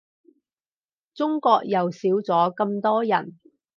[1.13, 3.37] 中國又少咗咁多人